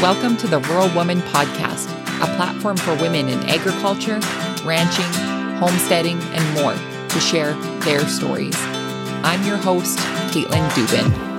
[0.00, 1.90] Welcome to the Rural Woman Podcast,
[2.22, 4.18] a platform for women in agriculture,
[4.64, 5.04] ranching,
[5.58, 6.72] homesteading, and more
[7.10, 8.54] to share their stories.
[9.22, 9.98] I'm your host,
[10.32, 11.30] Caitlin Dubin.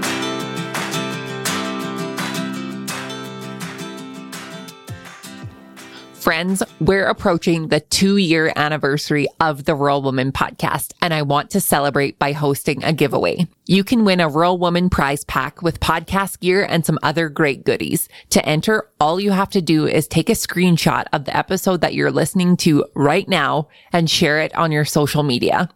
[6.21, 11.49] Friends, we're approaching the two year anniversary of the Rural Woman podcast, and I want
[11.49, 13.47] to celebrate by hosting a giveaway.
[13.71, 17.63] You can win a Rural Woman prize pack with podcast gear and some other great
[17.63, 18.09] goodies.
[18.31, 21.93] To enter, all you have to do is take a screenshot of the episode that
[21.93, 25.69] you're listening to right now and share it on your social media.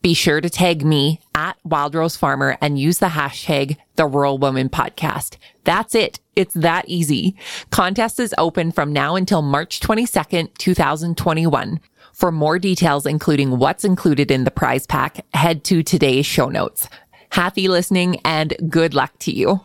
[0.00, 4.38] Be sure to tag me at Wild Rose Farmer and use the hashtag the Rural
[4.38, 5.36] Woman Podcast.
[5.64, 6.20] That's it.
[6.34, 7.36] It's that easy.
[7.68, 11.80] Contest is open from now until March 22nd, 2021.
[12.12, 16.88] For more details, including what's included in the prize pack, head to today's show notes.
[17.32, 19.58] Happy listening and good luck to you.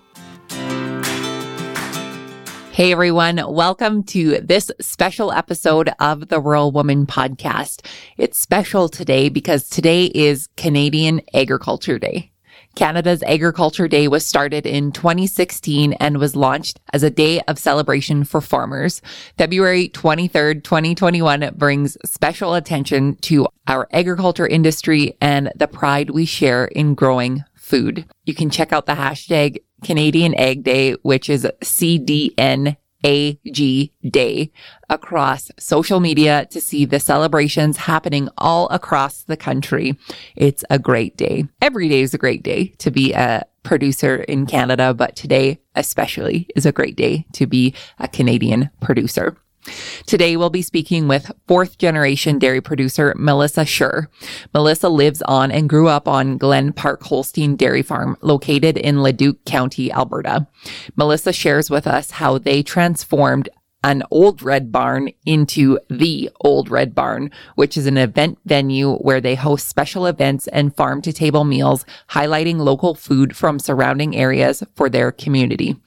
[2.72, 7.86] Hey everyone, welcome to this special episode of the Rural Woman podcast.
[8.18, 12.32] It's special today because today is Canadian Agriculture Day.
[12.78, 18.24] Canada's Agriculture Day was started in 2016 and was launched as a day of celebration
[18.24, 19.02] for farmers.
[19.38, 26.66] February 23rd, 2021 brings special attention to our agriculture industry and the pride we share
[26.66, 28.06] in growing food.
[28.26, 34.52] You can check out the hashtag Canadian Ag Day, which is CDN AG Day
[34.90, 39.98] across social media to see the celebrations happening all across the country.
[40.36, 41.46] It's a great day.
[41.62, 46.48] Every day is a great day to be a producer in Canada, but today especially
[46.56, 49.38] is a great day to be a Canadian producer.
[50.06, 54.08] Today we'll be speaking with fourth generation dairy producer Melissa Schur.
[54.54, 59.44] Melissa lives on and grew up on Glen Park Holstein Dairy Farm located in Leduc
[59.46, 60.48] County, Alberta.
[60.96, 63.50] Melissa shares with us how they transformed
[63.84, 69.22] an old red barn into the old red barn, which is an event venue where
[69.22, 74.64] they host special events and farm to table meals, highlighting local food from surrounding areas
[74.76, 75.78] for their community.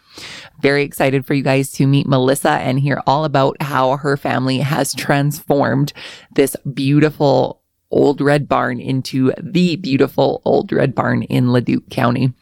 [0.61, 4.59] Very excited for you guys to meet Melissa and hear all about how her family
[4.59, 5.93] has transformed
[6.35, 7.61] this beautiful
[7.91, 12.33] old red barn into the beautiful old red barn in Leduc County.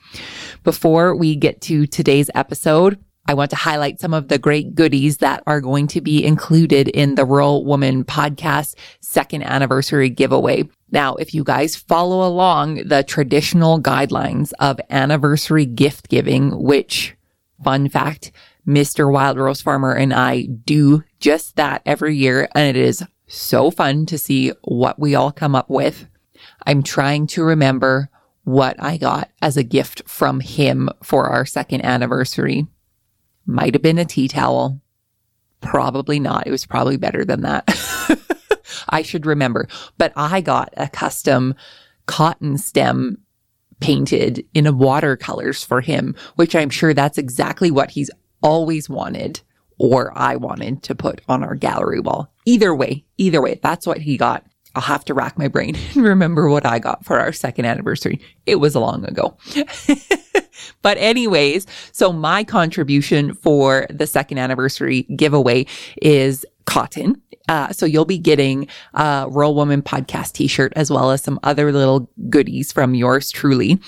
[0.62, 2.98] Before we get to today's episode,
[3.30, 6.88] I want to highlight some of the great goodies that are going to be included
[6.88, 10.66] in the Rural Woman podcast second anniversary giveaway.
[10.90, 17.17] Now, if you guys follow along the traditional guidelines of anniversary gift giving, which
[17.64, 18.32] Fun fact,
[18.66, 19.10] Mr.
[19.10, 22.48] Wild Rose Farmer and I do just that every year.
[22.54, 26.06] And it is so fun to see what we all come up with.
[26.66, 28.10] I'm trying to remember
[28.44, 32.66] what I got as a gift from him for our second anniversary.
[33.46, 34.80] Might have been a tea towel.
[35.60, 36.46] Probably not.
[36.46, 37.68] It was probably better than that.
[38.88, 39.68] I should remember.
[39.96, 41.54] But I got a custom
[42.06, 43.18] cotton stem
[43.80, 48.10] painted in a watercolors for him, which I'm sure that's exactly what he's
[48.42, 49.40] always wanted
[49.78, 52.32] or I wanted to put on our gallery wall.
[52.44, 54.44] Either way, either way, that's what he got.
[54.74, 58.20] I'll have to rack my brain and remember what I got for our second anniversary.
[58.46, 59.36] It was long ago.
[60.82, 65.66] but anyways, so my contribution for the second anniversary giveaway
[66.02, 67.20] is cotton.
[67.48, 71.72] Uh, so you'll be getting a Rural Woman podcast t-shirt as well as some other
[71.72, 73.80] little goodies from yours truly.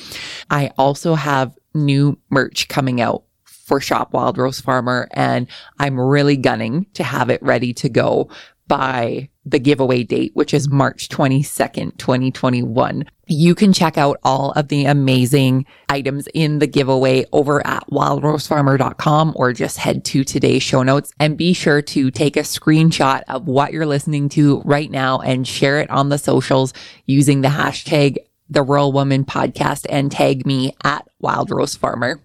[0.50, 5.46] I also have new merch coming out for Shop Wild Rose Farmer and
[5.78, 8.28] I'm really gunning to have it ready to go
[8.66, 13.04] by the giveaway date, which is March 22nd, 2021.
[13.32, 19.34] You can check out all of the amazing items in the giveaway over at wildrosefarmer.com
[19.36, 23.46] or just head to today's show notes and be sure to take a screenshot of
[23.46, 26.74] what you're listening to right now and share it on the socials
[27.06, 28.16] using the hashtag
[28.48, 32.20] the Rural Woman podcast and tag me at Wild Rose Farmer.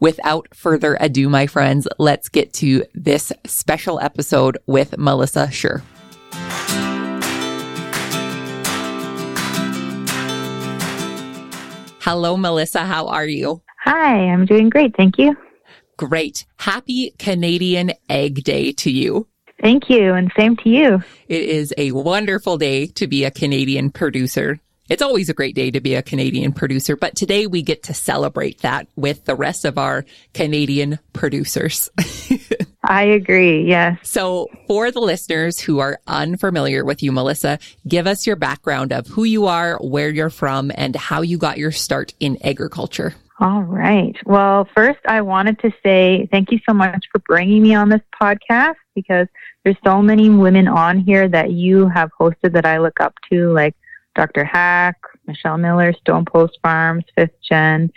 [0.00, 5.82] Without further ado, my friends, let's get to this special episode with Melissa Schur.
[12.10, 12.86] Hello, Melissa.
[12.86, 13.60] How are you?
[13.84, 14.96] Hi, I'm doing great.
[14.96, 15.36] Thank you.
[15.98, 16.46] Great.
[16.56, 19.26] Happy Canadian Ag Day to you.
[19.60, 20.14] Thank you.
[20.14, 21.02] And same to you.
[21.28, 24.58] It is a wonderful day to be a Canadian producer.
[24.88, 27.92] It's always a great day to be a Canadian producer, but today we get to
[27.92, 31.90] celebrate that with the rest of our Canadian producers.
[32.88, 33.64] I agree.
[33.64, 33.98] Yes.
[34.02, 39.06] So for the listeners who are unfamiliar with you, Melissa, give us your background of
[39.06, 43.14] who you are, where you're from, and how you got your start in agriculture.
[43.40, 44.16] All right.
[44.24, 48.00] Well, first, I wanted to say thank you so much for bringing me on this
[48.20, 49.28] podcast because
[49.64, 53.52] there's so many women on here that you have hosted that I look up to,
[53.52, 53.76] like
[54.16, 54.44] Dr.
[54.44, 54.96] Hack,
[55.26, 57.92] Michelle Miller, Stone Post Farms, Fifth Gen,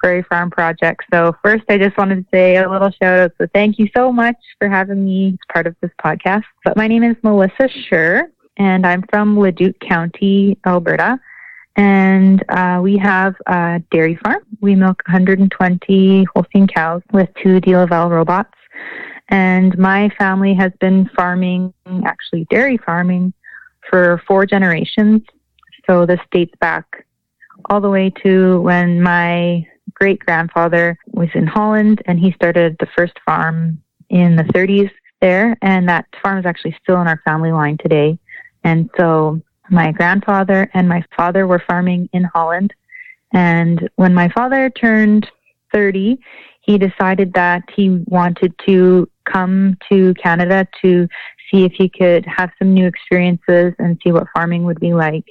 [0.00, 1.04] Prairie Farm Project.
[1.12, 3.32] So, first, I just wanted to say a little shout out.
[3.38, 6.44] So, thank you so much for having me as part of this podcast.
[6.64, 8.24] But my name is Melissa Schur,
[8.56, 11.20] and I'm from Leduc County, Alberta.
[11.76, 14.44] And uh, we have a dairy farm.
[14.60, 18.52] We milk 120 Holstein cows with two DeLaval robots.
[19.28, 21.72] And my family has been farming,
[22.04, 23.32] actually dairy farming,
[23.88, 25.22] for four generations.
[25.86, 27.06] So this dates back
[27.68, 32.88] all the way to when my great grandfather was in Holland and he started the
[32.96, 34.90] first farm in the 30s
[35.20, 35.56] there.
[35.62, 38.18] And that farm is actually still in our family line today.
[38.64, 39.40] And so
[39.70, 42.74] my grandfather and my father were farming in Holland.
[43.32, 45.30] And when my father turned
[45.72, 46.18] 30,
[46.62, 51.08] he decided that he wanted to come to Canada to
[51.50, 55.24] see if he could have some new experiences and see what farming would be like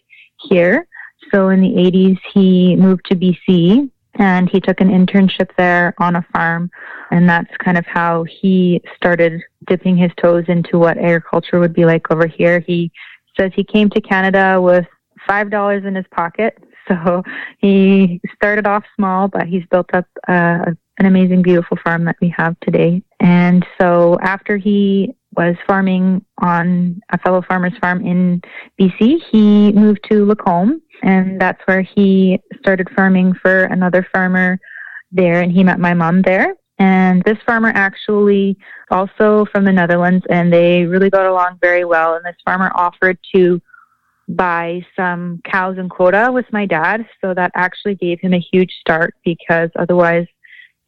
[0.49, 0.87] here.
[1.31, 6.17] So in the 80s, he moved to BC and he took an internship there on
[6.17, 6.69] a farm.
[7.09, 11.85] And that's kind of how he started dipping his toes into what agriculture would be
[11.85, 12.59] like over here.
[12.59, 12.91] He
[13.39, 14.85] says he came to Canada with
[15.27, 16.57] five dollars in his pocket.
[16.89, 17.21] So
[17.59, 22.33] he started off small, but he's built up uh, an amazing, beautiful farm that we
[22.37, 23.01] have today.
[23.19, 28.41] And so after he was farming on a fellow farmer's farm in
[28.79, 34.59] BC, he moved to Lacombe, and that's where he started farming for another farmer
[35.11, 36.55] there, and he met my mom there.
[36.79, 38.57] And this farmer actually
[38.91, 42.15] also from the Netherlands, and they really got along very well.
[42.15, 43.61] And this farmer offered to
[44.29, 47.05] buy some cows and quota with my dad.
[47.19, 50.27] So that actually gave him a huge start because otherwise,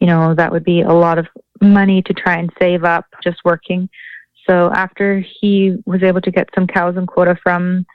[0.02, 1.28] you know, that would be a lot of
[1.62, 3.88] money to try and save up just working.
[4.50, 7.86] So after he was able to get some cows and quota from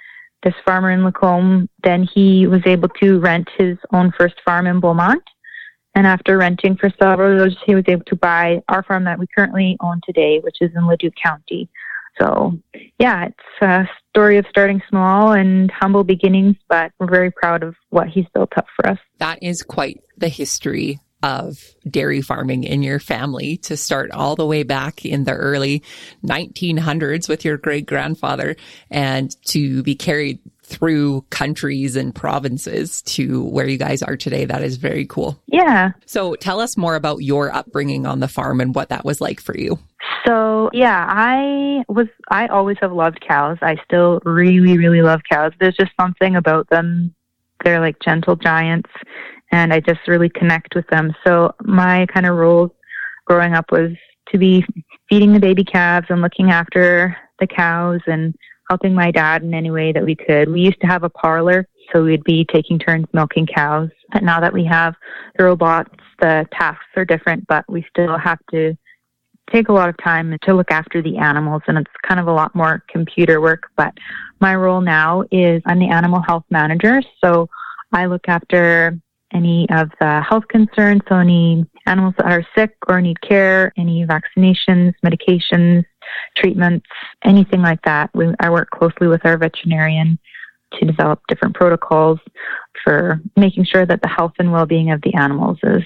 [0.42, 4.80] this farmer in Lacombe, then he was able to rent his own first farm in
[4.80, 5.22] Beaumont
[5.96, 9.26] and after renting for several years, he was able to buy our farm that we
[9.34, 11.70] currently own today, which is in Leduc County.
[12.20, 12.58] So,
[12.98, 17.74] yeah, it's a story of starting small and humble beginnings, but we're very proud of
[17.88, 18.98] what he's built up for us.
[19.18, 21.58] That is quite the history of
[21.90, 25.82] dairy farming in your family to start all the way back in the early
[26.24, 28.54] 1900s with your great grandfather
[28.92, 34.44] and to be carried through countries and provinces to where you guys are today.
[34.44, 35.40] That is very cool.
[35.46, 35.92] Yeah.
[36.06, 39.40] So tell us more about your upbringing on the farm and what that was like
[39.40, 39.80] for you.
[40.24, 43.58] So, yeah, I was, I always have loved cows.
[43.62, 45.52] I still really, really love cows.
[45.58, 47.12] There's just something about them.
[47.64, 48.90] They're like gentle giants,
[49.52, 51.14] and I just really connect with them.
[51.26, 52.70] So, my kind of roles
[53.26, 53.90] growing up was
[54.28, 54.64] to be
[55.08, 58.34] feeding the baby calves and looking after the cows and
[58.68, 60.50] helping my dad in any way that we could.
[60.50, 63.90] We used to have a parlor, so we'd be taking turns milking cows.
[64.12, 64.94] But now that we have
[65.36, 68.76] the robots, the tasks are different, but we still have to
[69.52, 72.32] take a lot of time to look after the animals, and it's kind of a
[72.32, 73.64] lot more computer work.
[73.76, 73.94] But
[74.40, 77.48] my role now is I'm the animal health manager, so
[77.92, 78.98] I look after
[79.32, 84.06] any of the health concerns, so any animals that are sick or need care, any
[84.06, 85.84] vaccinations, medications,
[86.36, 86.86] treatments,
[87.24, 88.10] anything like that.
[88.14, 90.18] We, I work closely with our veterinarian
[90.74, 92.18] to develop different protocols
[92.84, 95.82] for making sure that the health and well-being of the animals is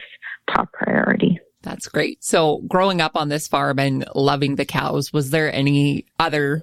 [0.52, 1.38] top priority.
[1.62, 2.24] That's great.
[2.24, 6.62] So growing up on this farm and loving the cows, was there any other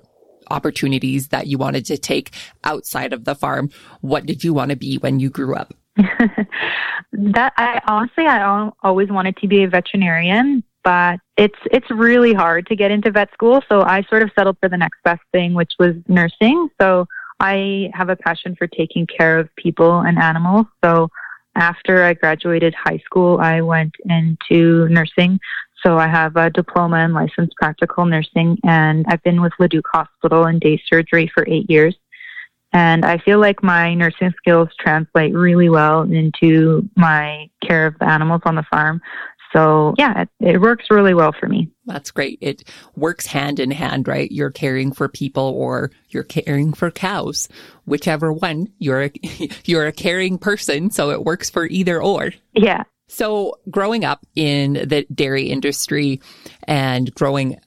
[0.49, 2.31] opportunities that you wanted to take
[2.63, 3.69] outside of the farm?
[4.01, 5.73] What did you want to be when you grew up?
[7.11, 12.67] that I honestly I always wanted to be a veterinarian, but it's it's really hard
[12.67, 13.61] to get into vet school.
[13.69, 16.69] So I sort of settled for the next best thing, which was nursing.
[16.79, 17.07] So
[17.39, 20.65] I have a passion for taking care of people and animals.
[20.83, 21.09] So
[21.55, 25.39] after I graduated high school, I went into nursing.
[25.83, 30.47] So I have a diploma in licensed practical nursing, and I've been with Leduc Hospital
[30.47, 31.95] in day surgery for eight years.
[32.73, 38.09] And I feel like my nursing skills translate really well into my care of the
[38.09, 39.01] animals on the farm.
[39.53, 41.71] So yeah, it, it, works really well for me.
[41.85, 42.37] That's great.
[42.41, 42.63] It
[42.95, 44.31] works hand in hand, right?
[44.31, 47.47] You're caring for people or you're caring for cows,
[47.85, 49.11] whichever one you're, a,
[49.65, 50.91] you're a caring person.
[50.91, 52.33] So it works for either or.
[52.53, 52.83] Yeah.
[53.07, 56.21] So growing up in the dairy industry
[56.63, 57.57] and growing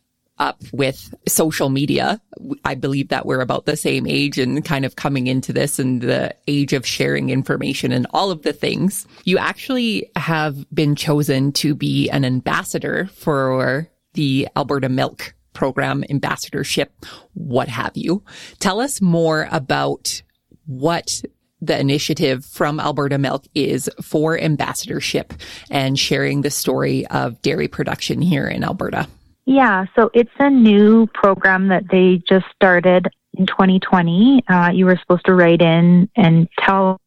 [0.41, 2.21] up with social media.
[2.65, 6.01] I believe that we're about the same age and kind of coming into this and
[6.01, 9.07] the age of sharing information and all of the things.
[9.25, 16.93] You actually have been chosen to be an ambassador for the Alberta Milk program, ambassadorship,
[17.35, 18.25] what have you.
[18.59, 20.23] Tell us more about
[20.67, 21.23] what
[21.61, 25.35] the initiative from Alberta Milk is for ambassadorship
[25.71, 29.07] and sharing the story of dairy production here in Alberta.
[29.47, 34.45] Yeah, so it's a new program that they just started in 2020.
[34.49, 37.01] Uh, you were supposed to write in and tell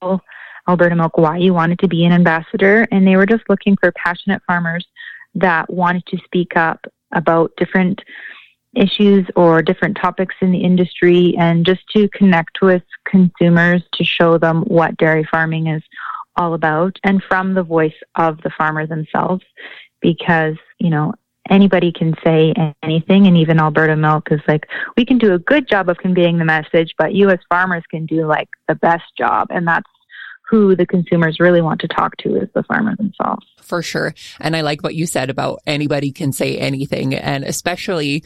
[0.67, 3.91] Alberta Milk why you wanted to be an ambassador, and they were just looking for
[3.93, 4.85] passionate farmers
[5.35, 8.01] that wanted to speak up about different
[8.75, 14.37] issues or different topics in the industry and just to connect with consumers to show
[14.37, 15.83] them what dairy farming is
[16.37, 19.43] all about and from the voice of the farmer themselves
[20.01, 21.13] because, you know,
[21.49, 25.67] anybody can say anything and even Alberta Milk is like we can do a good
[25.67, 29.47] job of conveying the message but you as farmers can do like the best job
[29.49, 29.87] and that's
[30.49, 33.45] who the consumers really want to talk to is the farmer themselves.
[33.61, 34.13] For sure.
[34.39, 38.23] And I like what you said about anybody can say anything and especially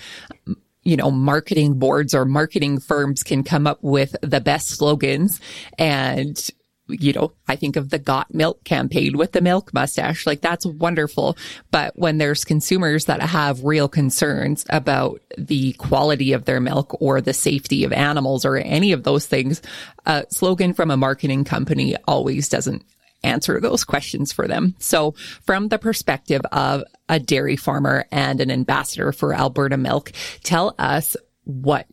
[0.83, 5.41] you know, marketing boards or marketing firms can come up with the best slogans
[5.77, 6.49] and
[6.87, 10.25] you know, I think of the Got Milk campaign with the milk mustache.
[10.25, 11.37] Like that's wonderful.
[11.71, 17.21] But when there's consumers that have real concerns about the quality of their milk or
[17.21, 19.61] the safety of animals or any of those things,
[20.05, 22.83] a slogan from a marketing company always doesn't
[23.23, 24.75] answer those questions for them.
[24.79, 25.11] So
[25.43, 30.11] from the perspective of a dairy farmer and an ambassador for Alberta Milk,
[30.43, 31.87] tell us what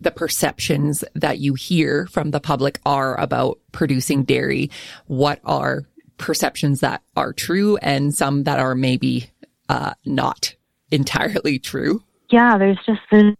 [0.00, 4.70] the perceptions that you hear from the public are about producing dairy.
[5.06, 5.84] What are
[6.18, 9.30] perceptions that are true and some that are maybe
[9.68, 10.54] uh, not
[10.90, 12.02] entirely true?
[12.30, 13.36] Yeah, there's just there's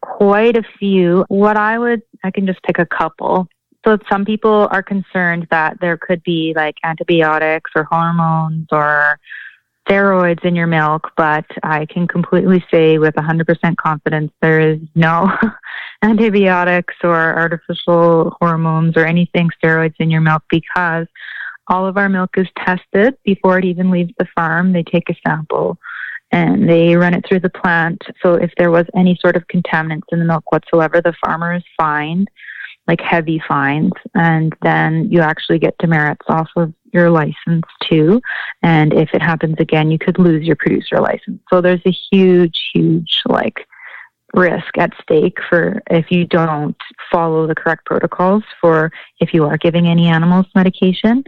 [0.00, 1.24] quite a few.
[1.28, 3.48] What I would, I can just pick a couple.
[3.84, 9.18] So some people are concerned that there could be like antibiotics or hormones or
[9.88, 15.30] steroids in your milk, but I can completely say with 100% confidence there is no
[16.02, 21.06] antibiotics or artificial hormones or anything steroids in your milk because
[21.68, 24.72] all of our milk is tested before it even leaves the farm.
[24.72, 25.78] They take a sample
[26.30, 28.02] and they run it through the plant.
[28.22, 31.62] So if there was any sort of contaminants in the milk whatsoever, the farmer is
[31.76, 32.28] fined
[32.86, 38.20] like heavy fines and then you actually get demerits off of your license too.
[38.62, 41.40] And if it happens again you could lose your producer license.
[41.50, 43.66] So there's a huge huge like
[44.34, 46.76] risk at stake for if you don't
[47.10, 51.22] follow the correct protocols for if you are giving any animals medication.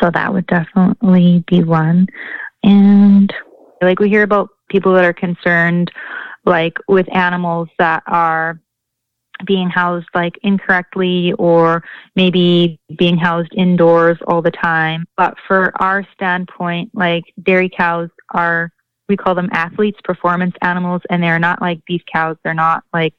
[0.00, 2.06] So that would definitely be one.
[2.62, 3.32] And
[3.82, 5.90] like we hear about people that are concerned
[6.44, 8.60] like with animals that are
[9.44, 11.82] being housed like incorrectly or
[12.16, 15.06] maybe being housed indoors all the time.
[15.16, 18.72] But for our standpoint, like dairy cows are,
[19.08, 22.36] we call them athletes, performance animals, and they're not like beef cows.
[22.44, 23.14] They're not like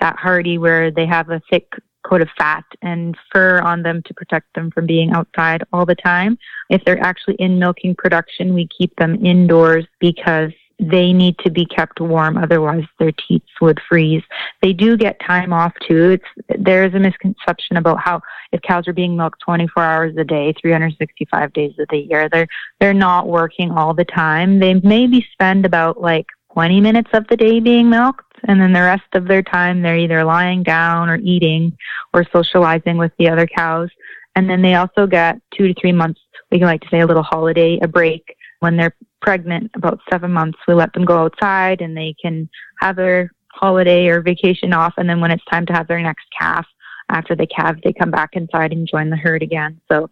[0.00, 1.72] that hardy where they have a thick
[2.04, 5.94] coat of fat and fur on them to protect them from being outside all the
[5.94, 6.36] time.
[6.68, 11.64] If they're actually in milking production, we keep them indoors because they need to be
[11.66, 14.22] kept warm, otherwise their teats would freeze.
[14.62, 16.10] They do get time off too.
[16.10, 18.20] It's there is a misconception about how
[18.52, 22.48] if cows are being milked 24 hours a day, 365 days of the year, they're
[22.80, 24.58] they're not working all the time.
[24.58, 28.80] They maybe spend about like 20 minutes of the day being milked, and then the
[28.80, 31.76] rest of their time they're either lying down or eating
[32.12, 33.88] or socializing with the other cows.
[34.34, 36.20] And then they also get two to three months.
[36.50, 40.32] We can like to say a little holiday, a break when they're pregnant about seven
[40.32, 42.48] months, we let them go outside and they can
[42.80, 44.94] have their holiday or vacation off.
[44.98, 46.66] And then when it's time to have their next calf,
[47.08, 49.80] after they calve, they come back inside and join the herd again.
[49.90, 50.10] So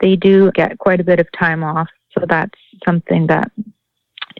[0.00, 1.88] they do get quite a bit of time off.
[2.12, 3.50] So that's something that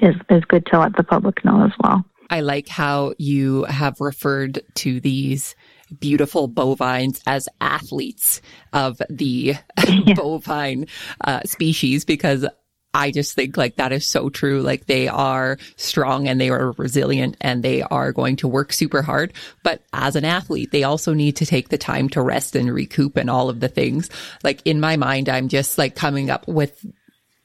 [0.01, 2.05] is, is good to let the public know as well.
[2.31, 5.55] I like how you have referred to these
[5.99, 9.55] beautiful bovines as athletes of the
[9.89, 10.15] yeah.
[10.15, 10.87] bovine
[11.23, 12.47] uh, species because
[12.95, 14.63] I just think like that is so true.
[14.63, 19.03] Like they are strong and they are resilient and they are going to work super
[19.03, 19.35] hard.
[19.63, 23.17] But as an athlete, they also need to take the time to rest and recoup
[23.17, 24.09] and all of the things.
[24.43, 26.85] Like in my mind, I'm just like coming up with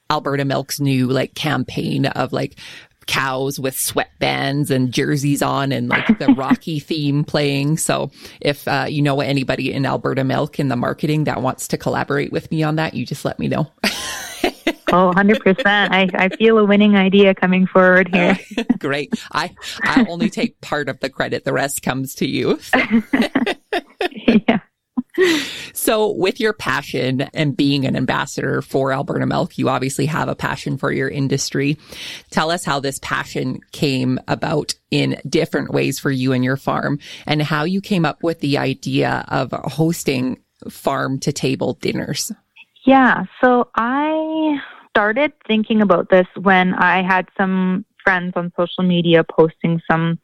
[0.09, 2.57] Alberta Milk's new like campaign of like
[3.05, 7.77] cows with sweatbands and jerseys on and like the Rocky theme playing.
[7.77, 11.77] So if uh, you know anybody in Alberta Milk in the marketing that wants to
[11.77, 13.71] collaborate with me on that, you just let me know.
[14.93, 15.63] Oh, 100%.
[15.65, 18.37] I, I feel a winning idea coming forward here.
[18.77, 19.11] Great.
[19.31, 21.45] I, I only take part of the credit.
[21.45, 22.59] The rest comes to you.
[24.27, 24.59] yeah.
[25.73, 30.35] So, with your passion and being an ambassador for Alberta Milk, you obviously have a
[30.35, 31.79] passion for your industry.
[32.29, 36.99] Tell us how this passion came about in different ways for you and your farm
[37.25, 42.31] and how you came up with the idea of hosting farm to table dinners.
[42.85, 43.23] Yeah.
[43.41, 44.59] So, I
[44.95, 50.19] started thinking about this when I had some friends on social media posting some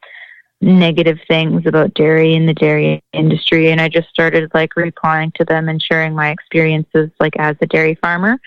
[0.60, 5.44] negative things about dairy and the dairy industry and I just started like replying to
[5.44, 8.38] them and sharing my experiences like as a dairy farmer.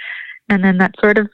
[0.48, 1.30] And then that sort of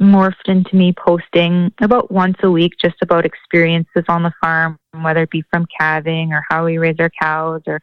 [0.00, 5.22] morphed into me posting about once a week just about experiences on the farm, whether
[5.22, 7.80] it be from calving or how we raise our cows or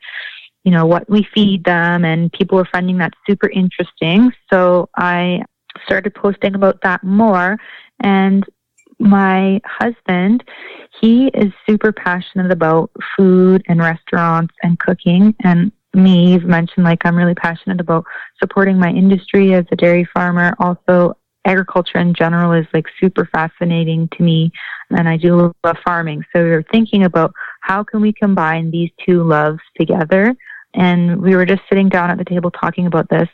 [0.63, 4.31] you know what we feed them and people were finding that super interesting.
[4.51, 5.43] So I
[5.86, 7.57] started posting about that more
[8.01, 8.46] and
[9.00, 10.43] my husband,
[11.01, 15.36] he is super passionate about food and restaurants and cooking.
[15.43, 18.05] And me, you've mentioned like I'm really passionate about
[18.39, 20.55] supporting my industry as a dairy farmer.
[20.60, 21.15] Also,
[21.46, 24.51] agriculture in general is like super fascinating to me.
[24.89, 26.24] And I do love farming.
[26.34, 30.36] So we were thinking about how can we combine these two loves together.
[30.74, 33.29] And we were just sitting down at the table talking about this.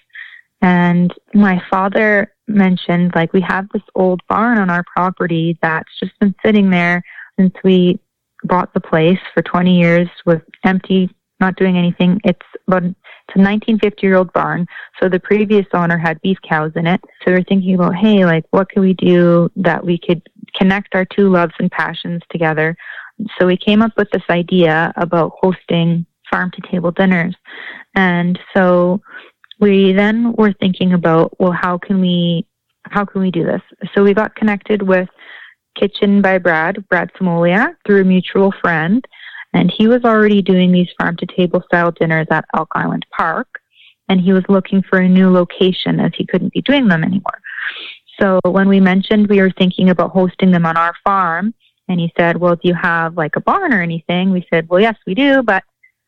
[0.62, 6.18] And my father mentioned, like, we have this old barn on our property that's just
[6.20, 7.04] been sitting there
[7.40, 8.00] since we
[8.44, 11.10] bought the place for 20 years with empty,
[11.40, 12.20] not doing anything.
[12.24, 14.68] It's about it's a 1950 year old barn.
[15.02, 17.02] So the previous owner had beef cows in it.
[17.24, 20.22] So we are thinking about, hey, like, what can we do that we could
[20.56, 22.76] connect our two loves and passions together?
[23.40, 27.36] So we came up with this idea about hosting farm to table dinners.
[27.96, 29.02] And so
[29.64, 32.46] we then were thinking about, well, how can we,
[32.84, 33.62] how can we do this?
[33.96, 35.08] So we got connected with
[35.80, 39.04] Kitchen by Brad, Brad Smoliak, through a mutual friend.
[39.54, 43.48] And he was already doing these farm to table style dinners at Elk Island Park.
[44.10, 47.40] And he was looking for a new location as he couldn't be doing them anymore.
[48.20, 51.54] So when we mentioned we were thinking about hosting them on our farm,
[51.88, 54.32] and he said, Well, do you have like a barn or anything?
[54.32, 55.64] We said, Well, yes, we do, but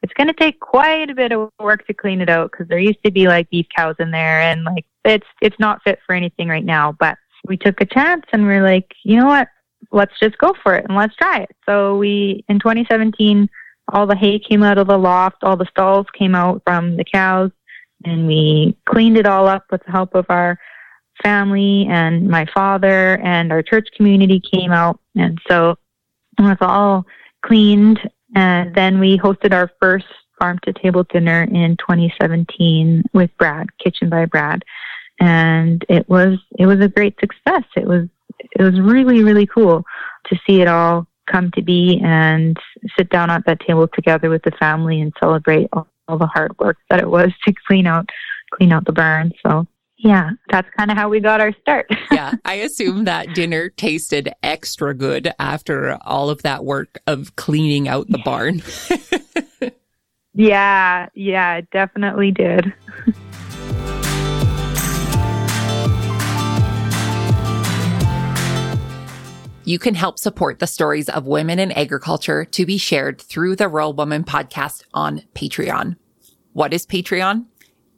[0.06, 2.78] it's going to take quite a bit of work to clean it out because there
[2.78, 6.14] used to be like beef cows in there and like it's it's not fit for
[6.14, 9.48] anything right now but we took a chance and we're like you know what?
[9.92, 11.56] Let's just go for it and let's try it.
[11.66, 13.50] So we in 2017
[13.94, 17.04] all the hay came out of the loft all the stalls came out from the
[17.04, 17.50] cows
[18.04, 20.60] and we cleaned it all up with the help of our
[21.24, 25.72] family and my father and our church community came out and so
[26.38, 27.08] it was all
[27.44, 28.00] cleaned
[28.36, 30.06] and then we hosted our first
[30.40, 34.64] farm to table dinner in 2017 with Brad, Kitchen by Brad.
[35.20, 37.64] And it was it was a great success.
[37.78, 38.08] It was
[38.40, 39.86] it was really really cool
[40.26, 42.58] to see it all come to be and
[42.98, 46.58] sit down at that table together with the family and celebrate all, all the hard
[46.60, 48.10] work that it was to clean out
[48.54, 49.32] clean out the barn.
[49.46, 49.66] So
[49.98, 51.88] yeah, that's kind of how we got our start.
[52.12, 57.88] yeah, I assume that dinner tasted extra good after all of that work of cleaning
[57.88, 58.62] out the barn.
[60.34, 62.74] yeah, yeah, it definitely did.
[69.68, 73.68] You can help support the stories of women in agriculture to be shared through the
[73.68, 75.96] Rural Woman podcast on Patreon.
[76.54, 77.46] What is Patreon?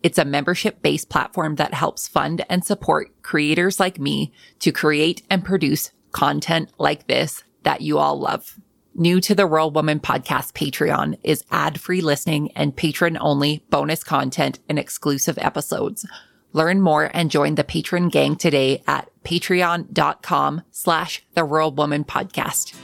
[0.04, 5.24] It's a membership based platform that helps fund and support creators like me to create
[5.30, 8.60] and produce content like this that you all love.
[8.96, 14.04] New to the Rural Woman podcast Patreon is ad free listening and patron only bonus
[14.04, 16.06] content and exclusive episodes.
[16.54, 22.76] Learn more and join the patron gang today at patreon.com slash the Rural Woman podcast.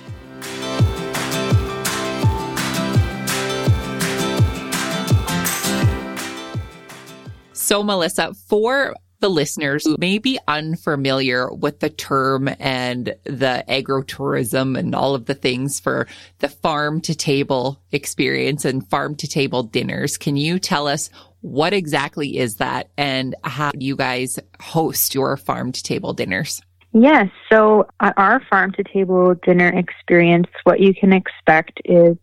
[7.73, 14.77] So, Melissa, for the listeners who may be unfamiliar with the term and the agrotourism
[14.77, 16.05] and all of the things for
[16.37, 21.09] the farm to table experience and farm to table dinners, can you tell us
[21.41, 26.61] what exactly is that and how you guys host your farm to table dinners?
[26.91, 27.29] Yes.
[27.51, 32.17] So, uh, our farm to table dinner experience, what you can expect is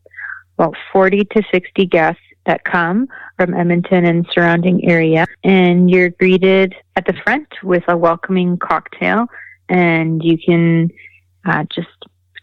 [0.57, 5.27] about 40 to 60 guests that come from Edmonton and surrounding area.
[5.45, 9.27] And you're greeted at the front with a welcoming cocktail,
[9.69, 10.91] and you can
[11.45, 11.89] uh, just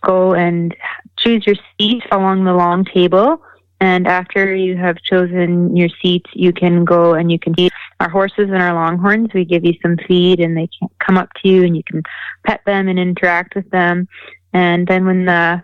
[0.01, 0.75] go and
[1.17, 3.41] choose your seat along the long table.
[3.79, 8.10] And after you have chosen your seat, you can go and you can feed our
[8.10, 9.29] horses and our longhorns.
[9.33, 12.01] We give you some feed and they can come up to you and you can
[12.43, 14.07] pet them and interact with them.
[14.53, 15.62] And then when the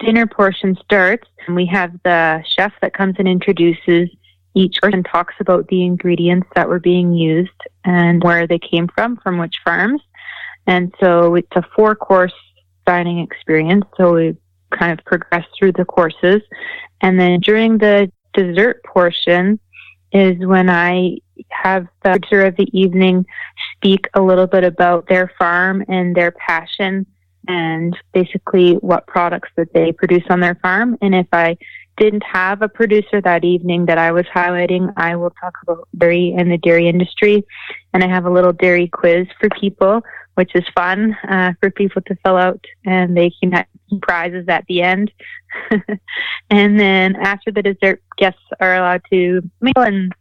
[0.00, 4.08] dinner portion starts, and we have the chef that comes and introduces
[4.54, 7.50] each person talks about the ingredients that were being used
[7.84, 10.02] and where they came from, from which farms.
[10.66, 12.34] And so it's a four course
[12.86, 13.84] dining experience.
[13.96, 14.36] So we
[14.76, 16.42] kind of progress through the courses.
[17.00, 19.60] And then during the dessert portion
[20.12, 21.18] is when I
[21.50, 23.24] have the producer of the evening
[23.76, 27.06] speak a little bit about their farm and their passion
[27.48, 30.96] and basically what products that they produce on their farm.
[31.00, 31.56] And if I
[31.96, 36.34] didn't have a producer that evening that I was highlighting, I will talk about dairy
[36.36, 37.44] and the dairy industry.
[37.92, 40.02] And I have a little dairy quiz for people,
[40.34, 43.66] which is fun uh, for people to fill out, and they can have
[44.02, 45.12] prizes at the end.
[46.50, 50.12] and then after the dessert, guests are allowed to mingle and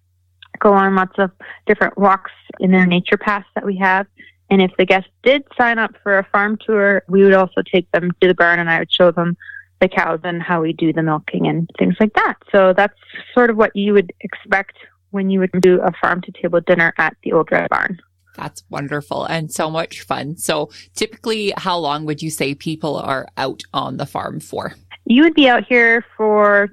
[0.60, 1.32] go on lots of
[1.66, 4.06] different walks in their nature paths that we have.
[4.50, 7.90] And if the guests did sign up for a farm tour, we would also take
[7.92, 9.38] them to the barn and I would show them
[9.80, 12.36] the cows and how we do the milking and things like that.
[12.52, 12.98] So that's
[13.34, 14.78] sort of what you would expect
[15.12, 18.00] when you would do a farm to table dinner at the Old Red Barn.
[18.36, 20.38] That's wonderful and so much fun.
[20.38, 24.76] So typically, how long would you say people are out on the farm for?
[25.06, 26.70] You would be out here for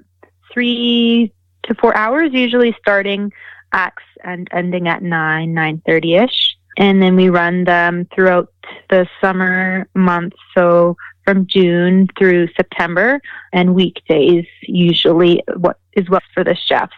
[0.53, 3.31] three to four hours, usually starting
[3.73, 6.56] at and ending at nine, nine thirty ish.
[6.77, 8.53] And then we run them throughout
[8.89, 10.37] the summer months.
[10.55, 13.19] So from June through September,
[13.51, 16.93] and weekdays usually what is what for the chefs.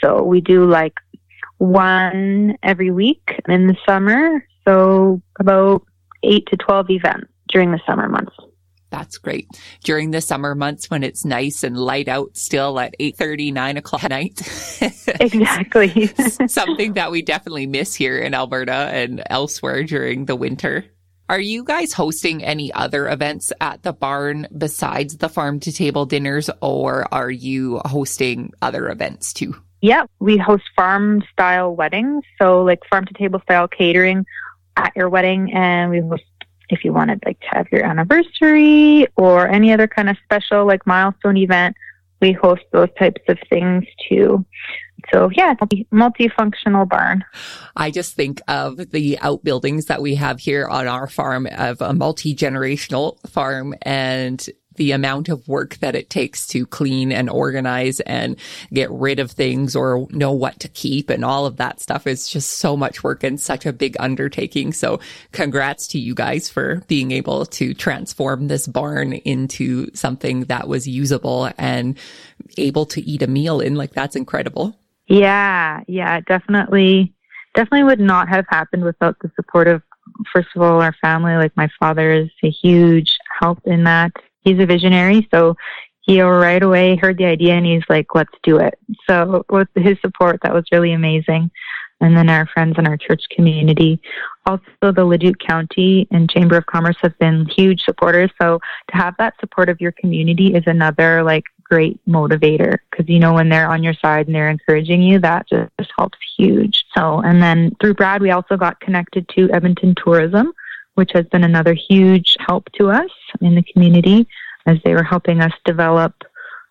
[0.00, 0.94] So we do like
[1.58, 4.44] one every week in the summer.
[4.66, 5.84] So about
[6.22, 8.34] eight to 12 events during the summer months.
[8.94, 9.48] That's great.
[9.82, 13.76] During the summer months when it's nice and light out still at 8 30, 9
[13.76, 14.40] o'clock at night.
[15.20, 16.06] exactly.
[16.46, 20.84] Something that we definitely miss here in Alberta and elsewhere during the winter.
[21.28, 26.06] Are you guys hosting any other events at the barn besides the farm to table
[26.06, 29.56] dinners, or are you hosting other events too?
[29.80, 32.22] Yeah, we host farm style weddings.
[32.40, 34.24] So, like farm to table style catering
[34.76, 36.22] at your wedding, and we host
[36.68, 40.86] if you wanted like to have your anniversary or any other kind of special like
[40.86, 41.76] milestone event
[42.24, 44.44] we host those types of things too.
[45.12, 45.54] So yeah,
[45.92, 47.24] multifunctional barn.
[47.76, 51.92] I just think of the outbuildings that we have here on our farm of a
[51.92, 58.36] multi-generational farm and the amount of work that it takes to clean and organize and
[58.72, 62.28] get rid of things or know what to keep and all of that stuff is
[62.28, 64.72] just so much work and such a big undertaking.
[64.72, 65.00] So
[65.32, 70.86] congrats to you guys for being able to transform this barn into something that was
[70.88, 71.98] usable and
[72.56, 73.74] able to eat a meal in.
[73.74, 74.78] Like that's incredible.
[75.06, 75.82] Yeah.
[75.86, 77.12] Yeah, definitely.
[77.54, 79.82] Definitely would not have happened without the support of
[80.32, 84.12] first of all, our family, like my father is a huge help in that
[84.44, 85.26] he's a visionary.
[85.32, 85.56] So
[86.02, 88.78] he right away heard the idea and he's like, let's do it.
[89.08, 91.50] So with his support, that was really amazing.
[92.00, 94.00] And then our friends in our church community.
[94.46, 98.30] Also, the Leduc County and Chamber of Commerce have been huge supporters.
[98.40, 98.58] So
[98.90, 103.32] to have that support of your community is another like great motivator because you know
[103.32, 106.84] when they're on your side and they're encouraging you, that just helps huge.
[106.94, 110.52] So, and then through Brad, we also got connected to Edmonton Tourism
[110.94, 114.26] which has been another huge help to us in the community
[114.66, 116.14] as they were helping us develop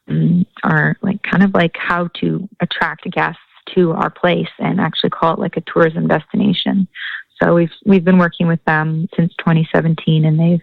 [0.07, 3.39] um, our like kind of like how to attract guests
[3.75, 6.87] to our place and actually call it like a tourism destination.
[7.41, 10.61] So we've we've been working with them since 2017 and they've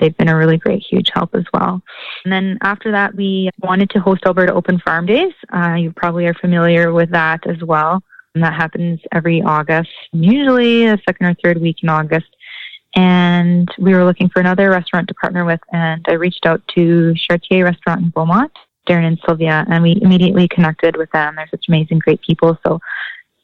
[0.00, 1.82] they've been a really great huge help as well.
[2.24, 5.32] And then after that we wanted to host Alberta Open Farm Days.
[5.52, 8.02] Uh, you probably are familiar with that as well.
[8.34, 12.34] And that happens every August, usually the second or third week in August
[12.94, 15.60] and we were looking for another restaurant to partner with.
[15.72, 18.52] And I reached out to Chartier Restaurant in Beaumont,
[18.88, 21.36] Darren and Sylvia, and we immediately connected with them.
[21.36, 22.58] They're such amazing, great people.
[22.66, 22.80] So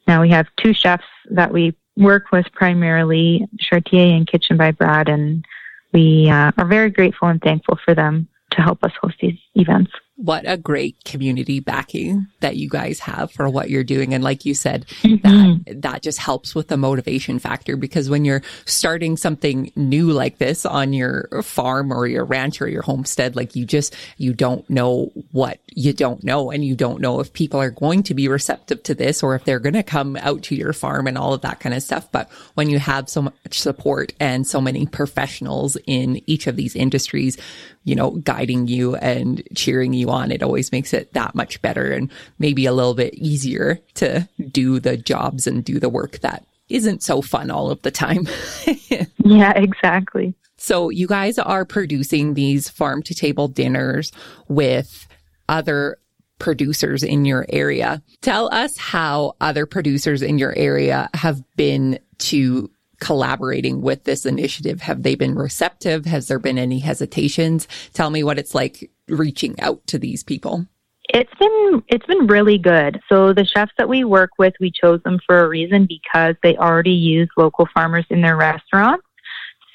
[0.07, 5.09] now we have two chefs that we work with primarily, Chartier and Kitchen by Brad,
[5.09, 5.45] and
[5.93, 9.93] we uh, are very grateful and thankful for them to help us host these events
[10.19, 14.13] what a great community backing that you guys have for what you're doing.
[14.13, 15.63] And like you said, mm-hmm.
[15.65, 20.39] that, that just helps with the motivation factor because when you're starting something new like
[20.39, 24.69] this on your farm or your ranch or your homestead, like you just, you don't
[24.69, 26.51] know what you don't know.
[26.51, 29.45] And you don't know if people are going to be receptive to this or if
[29.45, 32.11] they're going to come out to your farm and all of that kind of stuff.
[32.11, 36.75] But when you have so much support and so many professionals in each of these
[36.75, 37.39] industries,
[37.85, 41.61] you know, guiding you and cheering you you on, it always makes it that much
[41.63, 46.19] better and maybe a little bit easier to do the jobs and do the work
[46.21, 48.27] that isn't so fun all of the time.
[49.19, 50.35] yeah, exactly.
[50.57, 54.13] So you guys are producing these farm to table dinners
[54.49, 55.07] with
[55.49, 55.99] other
[56.39, 58.03] producers in your area.
[58.21, 64.83] Tell us how other producers in your area have been to collaborating with this initiative.
[64.83, 66.05] Have they been receptive?
[66.07, 67.69] Has there been any hesitations?
[67.93, 70.67] Tell me what it's like reaching out to these people.
[71.11, 73.01] It's been it's been really good.
[73.09, 76.57] So the chefs that we work with, we chose them for a reason because they
[76.57, 79.07] already use local farmers in their restaurants.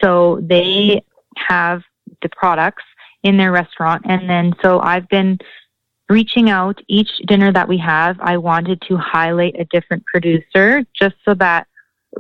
[0.02, 1.04] So they
[1.38, 1.82] have
[2.22, 2.84] the products
[3.24, 5.40] in their restaurant and then so I've been
[6.10, 11.16] reaching out each dinner that we have, I wanted to highlight a different producer just
[11.26, 11.68] so that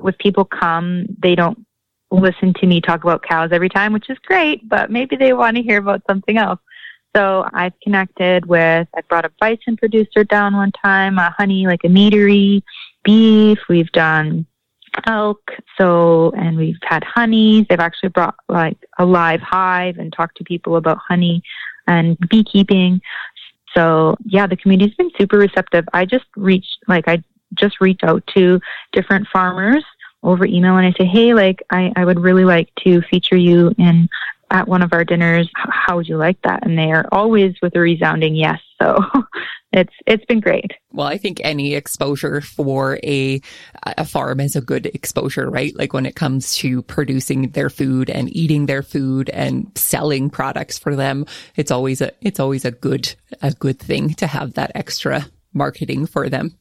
[0.04, 1.65] if people come, they don't
[2.12, 5.58] listen to me talk about cows every time, which is great, but maybe they want
[5.58, 6.60] to hear about something else.
[7.15, 11.84] So I've connected with, I brought a bison producer down one time, a honey, like
[11.84, 12.63] a meadery,
[13.04, 13.60] beef.
[13.69, 14.47] We've done
[15.06, 15.52] elk.
[15.78, 17.65] So, and we've had honeys.
[17.69, 21.43] They've actually brought like a live hive and talked to people about honey
[21.88, 23.02] and beekeeping.
[23.76, 25.86] So yeah, the community's been super receptive.
[25.93, 27.23] I just reached, like, I
[27.54, 28.60] just reach out to
[28.91, 29.84] different farmers
[30.23, 33.73] over email and I say, hey, like, I, I would really like to feature you
[33.78, 34.10] in
[34.54, 35.50] at one of our dinners.
[35.56, 36.66] How would you like that?
[36.66, 38.60] And they are always with a resounding yes.
[38.82, 39.00] So
[39.72, 40.72] it's it's been great.
[40.92, 43.39] Well, I think any exposure for a
[43.86, 45.74] a farm is a good exposure, right?
[45.74, 50.78] Like when it comes to producing their food and eating their food and selling products
[50.78, 54.74] for them, it's always a it's always a good a good thing to have that
[54.76, 56.58] extra marketing for them.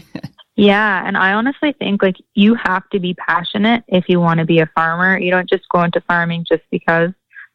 [0.56, 4.46] yeah, and I honestly think like you have to be passionate if you want to
[4.46, 5.18] be a farmer.
[5.18, 7.10] You don't just go into farming just because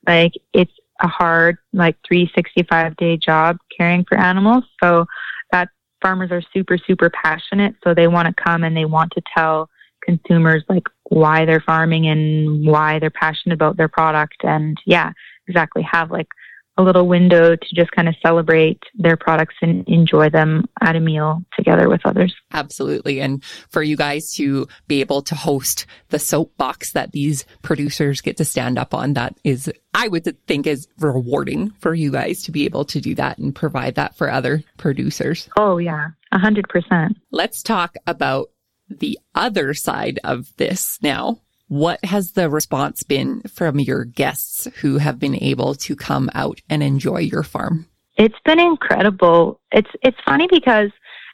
[0.08, 4.64] like it's a hard like 365 day job caring for animals.
[4.82, 5.06] So
[5.52, 5.70] that
[6.02, 9.70] farmers are super super passionate so they want to come and they want to tell
[10.04, 15.12] consumers like why they're farming and why they're passionate about their product and yeah,
[15.48, 16.28] exactly have like
[16.78, 21.00] a little window to just kind of celebrate their products and enjoy them at a
[21.00, 22.34] meal together with others.
[22.52, 23.22] Absolutely.
[23.22, 28.38] And for you guys to be able to host the soapbox that these producers get
[28.38, 32.52] to stand up on, that is, I would think is rewarding for you guys to
[32.52, 35.50] be able to do that and provide that for other producers.
[35.58, 36.08] Oh, yeah.
[36.32, 37.18] A hundred percent.
[37.32, 38.50] Let's talk about
[38.90, 41.43] the other side of this now.
[41.68, 46.62] What has the response been from your guests who have been able to come out
[46.70, 47.88] and enjoy your farm?
[48.18, 49.60] It's been incredible.
[49.72, 50.92] It's it's funny because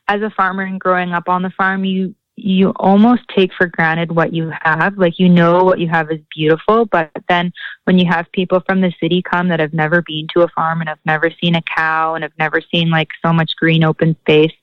[0.07, 4.13] as a farmer and growing up on the farm, you you almost take for granted
[4.13, 4.97] what you have.
[4.97, 7.51] Like you know what you have is beautiful, but then
[7.83, 10.79] when you have people from the city come that have never been to a farm
[10.79, 14.15] and have never seen a cow and have never seen like so much green open
[14.21, 14.53] space,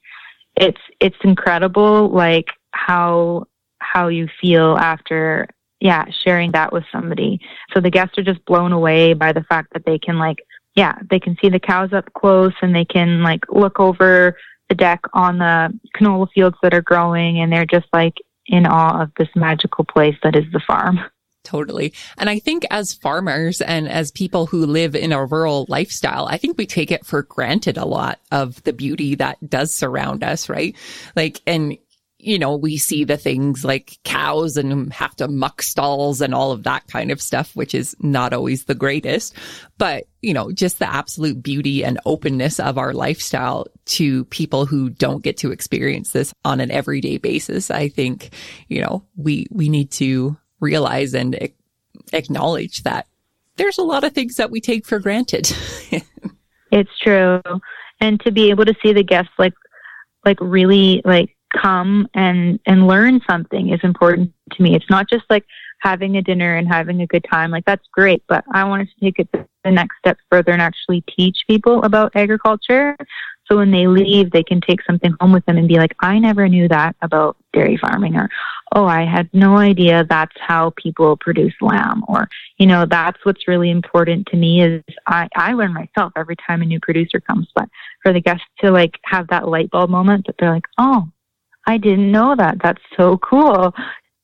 [0.56, 3.46] it's it's incredible like how
[3.78, 5.48] how you feel after
[5.80, 7.40] yeah, sharing that with somebody.
[7.74, 10.38] So the guests are just blown away by the fact that they can like,
[10.74, 14.36] yeah, they can see the cows up close and they can like look over
[14.68, 18.14] the deck on the canola fields that are growing and they're just like
[18.46, 20.98] in awe of this magical place that is the farm.
[21.44, 21.94] Totally.
[22.18, 26.38] And I think as farmers and as people who live in a rural lifestyle, I
[26.38, 30.48] think we take it for granted a lot of the beauty that does surround us,
[30.48, 30.74] right?
[31.14, 31.78] Like, and
[32.26, 36.50] you know, we see the things like cows and have to muck stalls and all
[36.50, 39.32] of that kind of stuff, which is not always the greatest.
[39.78, 44.90] But, you know, just the absolute beauty and openness of our lifestyle to people who
[44.90, 47.70] don't get to experience this on an everyday basis.
[47.70, 48.30] I think,
[48.66, 51.38] you know, we, we need to realize and
[52.12, 53.06] acknowledge that
[53.54, 55.48] there's a lot of things that we take for granted.
[56.72, 57.40] it's true.
[58.00, 59.54] And to be able to see the guests like,
[60.24, 64.74] like really like come and and learn something is important to me.
[64.74, 65.44] It's not just like
[65.80, 67.50] having a dinner and having a good time.
[67.50, 71.02] Like that's great, but I wanted to take it the next step further and actually
[71.16, 72.96] teach people about agriculture.
[73.48, 76.18] So when they leave, they can take something home with them and be like, I
[76.18, 78.28] never knew that about dairy farming or,
[78.74, 82.28] oh, I had no idea that's how people produce lamb or,
[82.58, 86.62] you know, that's what's really important to me is I, I learn myself every time
[86.62, 87.68] a new producer comes, but
[88.02, 91.08] for the guests to like have that light bulb moment that they're like, oh,
[91.66, 92.58] I didn't know that.
[92.62, 93.74] That's so cool.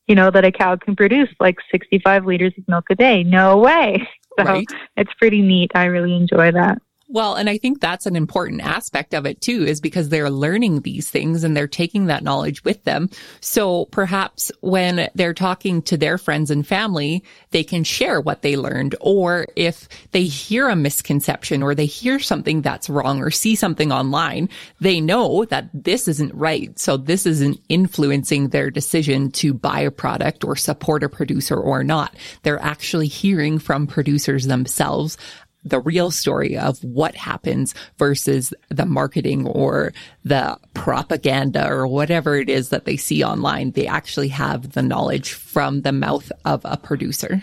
[0.06, 3.22] You know, that a cow can produce like 65 liters of milk a day.
[3.22, 4.08] No way.
[4.38, 4.66] So right.
[4.96, 5.72] it's pretty neat.
[5.74, 6.80] I really enjoy that.
[7.12, 10.80] Well, and I think that's an important aspect of it too, is because they're learning
[10.80, 13.10] these things and they're taking that knowledge with them.
[13.42, 18.56] So perhaps when they're talking to their friends and family, they can share what they
[18.56, 18.96] learned.
[19.02, 23.92] Or if they hear a misconception or they hear something that's wrong or see something
[23.92, 24.48] online,
[24.80, 26.78] they know that this isn't right.
[26.78, 31.84] So this isn't influencing their decision to buy a product or support a producer or
[31.84, 32.16] not.
[32.42, 35.18] They're actually hearing from producers themselves
[35.64, 39.92] the real story of what happens versus the marketing or
[40.24, 43.72] the propaganda or whatever it is that they see online.
[43.72, 47.42] They actually have the knowledge from the mouth of a producer.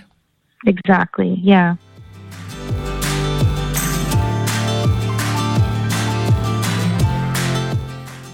[0.65, 1.39] Exactly.
[1.41, 1.75] Yeah.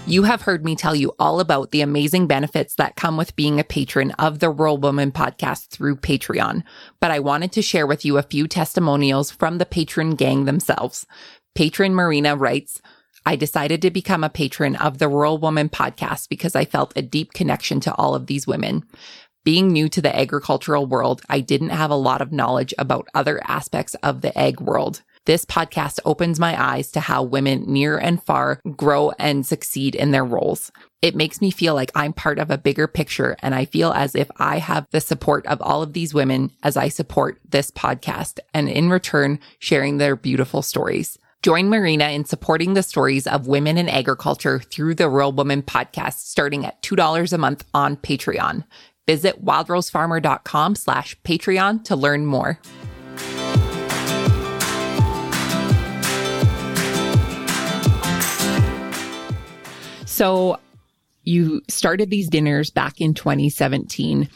[0.07, 3.59] You have heard me tell you all about the amazing benefits that come with being
[3.59, 6.61] a patron of the Rural Woman podcast through Patreon,
[7.01, 11.07] but I wanted to share with you a few testimonials from the patron gang themselves.
[11.55, 12.83] Patron Marina writes,
[13.25, 17.01] I decided to become a patron of the Rural Woman podcast because I felt a
[17.01, 18.83] deep connection to all of these women.
[19.43, 23.41] Being new to the agricultural world, I didn't have a lot of knowledge about other
[23.47, 25.01] aspects of the ag world.
[25.25, 30.11] This podcast opens my eyes to how women near and far grow and succeed in
[30.11, 30.71] their roles.
[31.01, 34.13] It makes me feel like I'm part of a bigger picture and I feel as
[34.13, 38.39] if I have the support of all of these women as I support this podcast
[38.53, 41.17] and in return sharing their beautiful stories.
[41.41, 46.19] Join Marina in supporting the stories of women in agriculture through the Rural Woman podcast
[46.19, 48.63] starting at $2 a month on Patreon.
[49.07, 52.59] Visit wildrosefarmer.com slash Patreon to learn more.
[60.15, 60.61] So
[61.25, 64.29] you started these dinners back in 2017.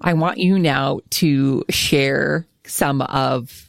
[0.00, 3.68] I want you now to share some of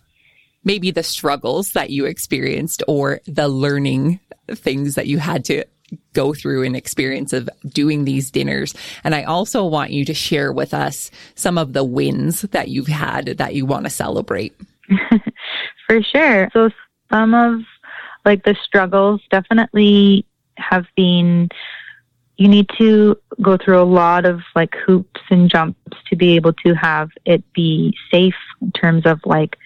[0.64, 4.20] maybe the struggles that you experienced or the learning
[4.52, 5.66] things that you had to
[6.14, 8.76] go through and experience of doing these dinners.
[9.04, 12.86] And I also want you to share with us some of the wins that you've
[12.86, 14.56] had that you want to celebrate.
[15.88, 16.50] For sure.
[16.54, 16.70] So
[17.12, 17.62] some of
[18.26, 20.24] like the struggles definitely
[20.62, 21.50] have been
[22.38, 26.54] you need to go through a lot of like hoops and jumps to be able
[26.54, 29.58] to have it be safe in terms of like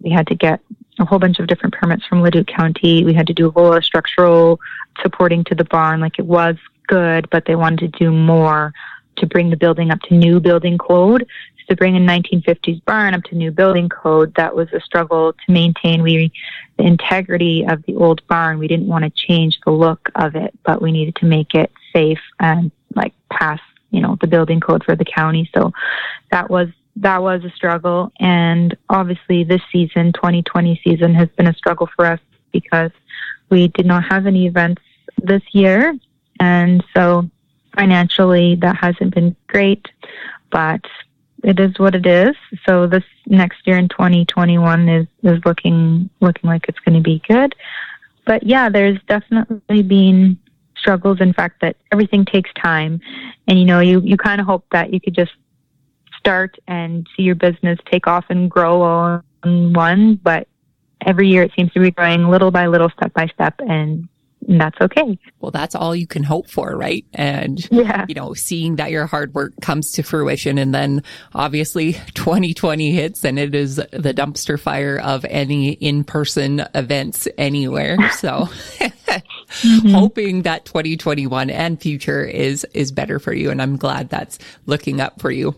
[0.00, 0.60] we had to get
[0.98, 3.04] a whole bunch of different permits from Leduc County.
[3.04, 4.60] We had to do a whole lot of structural
[5.02, 6.00] supporting to the barn.
[6.00, 8.72] Like it was good, but they wanted to do more
[9.16, 11.26] to bring the building up to new building code
[11.68, 15.52] to bring a 1950s barn up to new building code, that was a struggle to
[15.52, 16.32] maintain we
[16.76, 18.58] the integrity of the old barn.
[18.58, 21.72] We didn't want to change the look of it, but we needed to make it
[21.92, 25.48] safe and like pass, you know, the building code for the county.
[25.54, 25.72] So
[26.30, 28.12] that was that was a struggle.
[28.20, 32.20] And obviously this season, 2020 season has been a struggle for us
[32.52, 32.92] because
[33.50, 34.82] we did not have any events
[35.20, 35.98] this year.
[36.40, 37.28] And so
[37.74, 39.88] financially that hasn't been great,
[40.50, 40.84] but
[41.44, 42.34] it is what it is.
[42.66, 47.22] So this next year in 2021 is is looking looking like it's going to be
[47.28, 47.54] good.
[48.24, 50.38] But yeah, there's definitely been
[50.76, 51.20] struggles.
[51.20, 53.00] In fact, that everything takes time,
[53.46, 55.32] and you know, you you kind of hope that you could just
[56.18, 60.14] start and see your business take off and grow in one.
[60.16, 60.48] But
[61.06, 64.08] every year it seems to be growing little by little, step by step, and
[64.48, 65.18] that's okay.
[65.40, 67.04] Well, that's all you can hope for, right?
[67.14, 68.04] And, yeah.
[68.08, 70.58] you know, seeing that your hard work comes to fruition.
[70.58, 71.02] And then
[71.34, 77.98] obviously 2020 hits and it is the dumpster fire of any in-person events anywhere.
[78.14, 79.88] So mm-hmm.
[79.88, 83.50] hoping that 2021 and future is, is better for you.
[83.50, 85.54] And I'm glad that's looking up for you.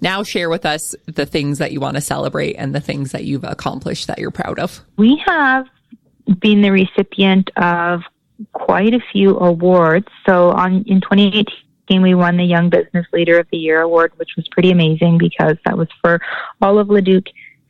[0.00, 3.24] Now share with us the things that you want to celebrate and the things that
[3.24, 4.80] you've accomplished that you're proud of.
[4.96, 5.66] We have
[6.40, 8.02] been the recipient of
[8.52, 10.06] quite a few awards.
[10.26, 14.36] So on in 2018, we won the Young Business Leader of the Year award, which
[14.36, 16.20] was pretty amazing because that was for
[16.60, 17.24] all of Leduc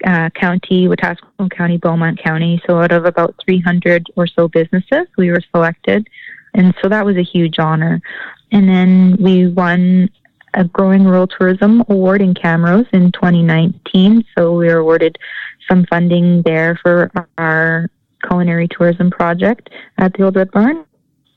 [0.05, 2.61] uh, County, Wetaskiwin County, Beaumont County.
[2.67, 6.09] So out of about 300 or so businesses, we were selected,
[6.55, 8.01] and so that was a huge honor.
[8.53, 10.11] And then we won
[10.55, 14.25] a Growing Rural Tourism Award in Camrose in 2019.
[14.37, 15.19] So we were awarded
[15.69, 17.91] some funding there for our
[18.27, 20.85] culinary tourism project at the Old Red Barn.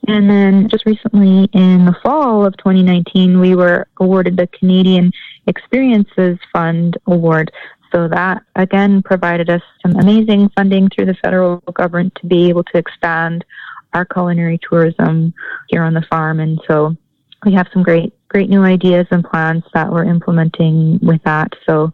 [0.08, 5.12] And then just recently in the fall of 2019, we were awarded the Canadian
[5.48, 7.52] Experiences Fund Award.
[7.94, 12.64] So that again provided us some amazing funding through the federal government to be able
[12.66, 13.46] to expand
[13.94, 15.34] our culinary tourism
[15.68, 16.40] here on the farm.
[16.40, 16.96] And so
[17.46, 21.54] we have some great, great new ideas and plans that we're implementing with that.
[21.66, 21.94] So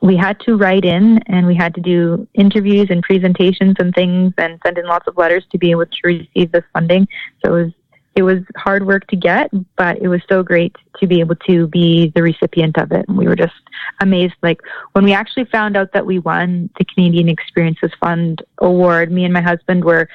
[0.00, 4.32] we had to write in and we had to do interviews and presentations and things
[4.38, 7.08] and send in lots of letters to be able to receive this funding.
[7.44, 7.72] So it was
[8.14, 11.68] it was hard work to get, but it was so great to be able to
[11.68, 13.06] be the recipient of it.
[13.06, 13.54] And we were just
[14.00, 14.34] amazed.
[14.42, 14.60] Like
[14.92, 19.32] when we actually found out that we won the Canadian Experiences Fund award, me and
[19.32, 20.08] my husband were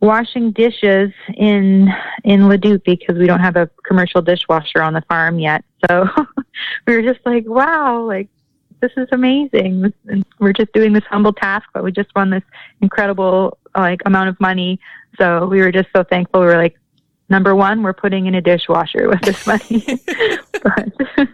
[0.00, 1.92] washing dishes in
[2.24, 5.64] in Leduc because we don't have a commercial dishwasher on the farm yet.
[5.86, 6.08] So
[6.86, 8.28] we were just like, wow, like
[8.84, 9.92] this is amazing.
[10.08, 12.42] And we're just doing this humble task, but we just won this
[12.82, 14.78] incredible like amount of money.
[15.18, 16.40] So we were just so thankful.
[16.40, 16.78] We were like,
[17.30, 19.86] number one, we're putting in a dishwasher with this money.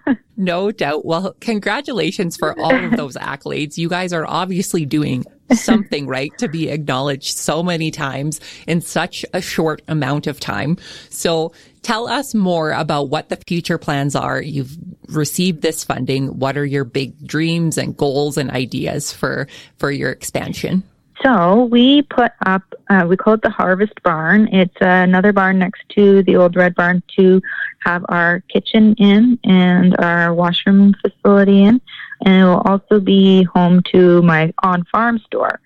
[0.41, 1.05] no doubt.
[1.05, 3.77] Well, congratulations for all of those accolades.
[3.79, 9.25] You guys are obviously doing something right to be acknowledged so many times in such
[9.35, 10.77] a short amount of time.
[11.09, 14.41] So tell us more about what the future plans are.
[14.41, 14.77] You've
[15.09, 16.39] received this funding.
[16.39, 20.85] What are your big dreams and goals and ideas for, for your expansion?
[21.23, 24.49] So we put up, uh, we call it the Harvest Barn.
[24.53, 27.43] It's uh, another barn next to the old Red Barn to
[27.81, 31.81] have our kitchen in and our washroom facility in.
[32.25, 35.61] And it will also be home to my on farm store.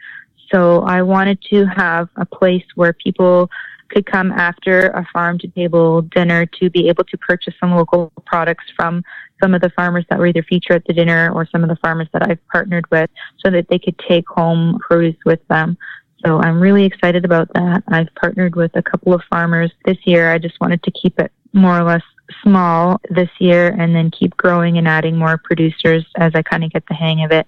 [0.52, 3.48] So I wanted to have a place where people
[3.88, 8.12] could come after a farm to table dinner to be able to purchase some local
[8.26, 9.02] products from
[9.42, 11.76] some of the farmers that were either featured at the dinner or some of the
[11.76, 13.10] farmers that I've partnered with
[13.44, 15.76] so that they could take home produce with them.
[16.24, 17.82] So I'm really excited about that.
[17.88, 20.32] I've partnered with a couple of farmers this year.
[20.32, 22.02] I just wanted to keep it more or less
[22.42, 26.72] small this year and then keep growing and adding more producers as I kind of
[26.72, 27.46] get the hang of it.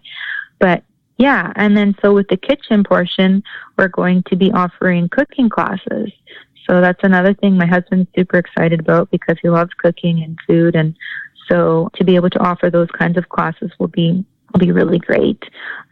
[0.59, 0.85] But
[1.19, 3.43] yeah, and then so with the kitchen portion,
[3.79, 6.13] we're going to be offering cooking classes.
[6.69, 10.75] So that's another thing my husband's super excited about because he loves cooking and food
[10.75, 10.97] and
[11.49, 14.99] so to be able to offer those kinds of classes will be will be really
[14.99, 15.43] great.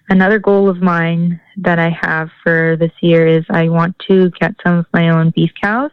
[0.08, 4.54] Another goal of mine that I have for this year is I want to get
[4.64, 5.90] some of my own beef cows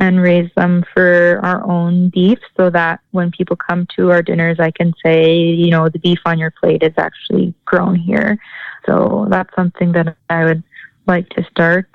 [0.00, 4.60] and raise them for our own beef so that when people come to our dinners,
[4.60, 8.38] I can say, you know, the beef on your plate is actually grown here.
[8.86, 10.62] So that's something that I would
[11.06, 11.88] like to start.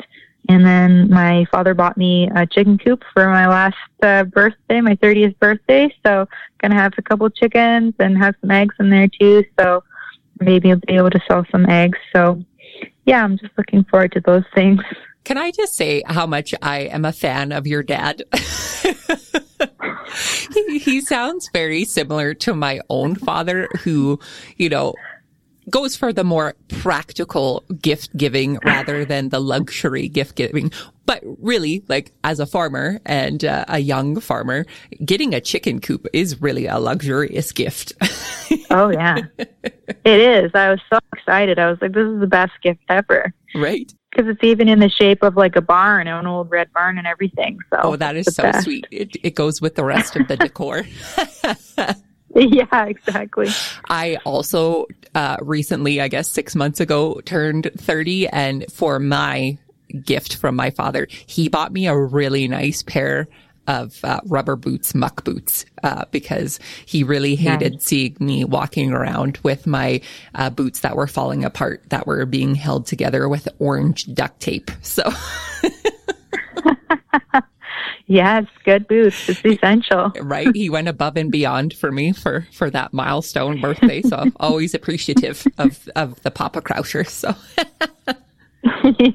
[0.50, 4.96] And then my father bought me a chicken coop for my last uh, birthday, my
[4.98, 5.94] 30th birthday.
[6.06, 6.28] So
[6.62, 9.46] gonna have a couple chickens and have some eggs in there too.
[9.58, 9.84] So
[10.42, 11.98] maybe I'll be able to sell some eggs.
[12.14, 12.44] So
[13.06, 14.82] yeah, I'm just looking forward to those things.
[15.24, 18.24] Can I just say how much I am a fan of your dad?
[20.54, 24.20] he, he sounds very similar to my own father who,
[24.58, 24.94] you know,
[25.70, 30.72] goes for the more practical gift giving rather than the luxury gift giving.
[31.06, 34.66] But really, like as a farmer and uh, a young farmer,
[35.04, 37.94] getting a chicken coop is really a luxurious gift.
[38.70, 40.52] oh yeah, it is.
[40.54, 41.60] I was so excited.
[41.60, 43.34] I was like, this is the best gift ever.
[43.56, 43.94] Right.
[44.14, 47.08] Because it's even in the shape of like a barn, an old red barn and
[47.08, 47.58] everything.
[47.72, 48.66] So oh, that is so best.
[48.66, 48.86] sweet.
[48.92, 50.86] It, it goes with the rest of the decor.
[52.36, 53.48] Yeah, exactly.
[53.86, 58.28] I also uh, recently, I guess six months ago, turned 30.
[58.28, 59.58] And for my
[60.04, 63.28] gift from my father, he bought me a really nice pair
[63.68, 69.40] of uh, rubber boots, muck boots, uh, because he really hated seeing me walking around
[69.44, 70.02] with my
[70.36, 74.72] uh, boots that were falling apart, that were being held together with orange duct tape.
[74.82, 75.10] So.
[78.08, 79.30] Yes, good boots.
[79.30, 80.12] It's essential.
[80.22, 80.54] right.
[80.54, 84.02] He went above and beyond for me for, for that milestone birthday.
[84.02, 87.06] So I'm always appreciative of, of the Papa Croucher.
[87.06, 87.34] So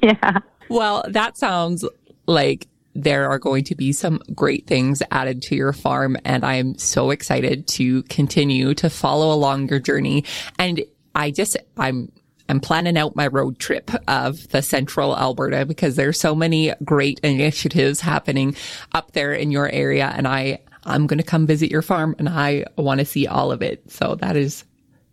[0.03, 0.39] yeah.
[0.69, 1.85] Well, that sounds
[2.27, 2.67] like
[3.03, 6.17] there are going to be some great things added to your farm.
[6.25, 10.25] And I'm so excited to continue to follow along your journey.
[10.59, 10.83] And
[11.15, 12.13] I just, I'm
[12.49, 17.21] I'm planning out my road trip of the central Alberta because there's so many great
[17.21, 18.57] initiatives happening
[18.93, 20.11] up there in your area.
[20.17, 23.53] And I, I'm going to come visit your farm and I want to see all
[23.53, 23.91] of it.
[23.91, 24.65] So that is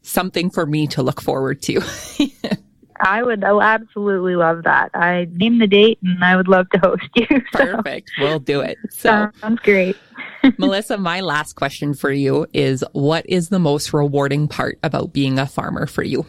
[0.02, 1.82] something for me to look forward to.
[3.00, 4.92] I would I'll absolutely love that.
[4.94, 7.28] I name the date and I would love to host you.
[7.56, 7.78] So.
[7.78, 8.12] Perfect.
[8.20, 8.78] We'll do it.
[8.90, 9.96] So sounds great.
[10.58, 15.40] Melissa, my last question for you is what is the most rewarding part about being
[15.40, 16.26] a farmer for you?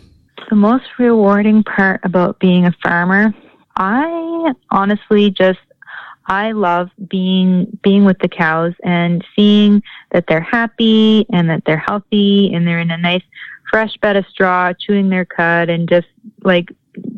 [0.49, 3.35] the most rewarding part about being a farmer,
[3.77, 5.59] I honestly just
[6.27, 11.77] I love being being with the cows and seeing that they're happy and that they're
[11.77, 13.23] healthy and they're in a nice
[13.71, 16.07] fresh bed of straw chewing their cud and just
[16.43, 16.69] like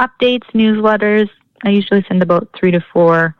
[0.00, 1.30] updates, newsletters.
[1.64, 3.34] I usually send about three to four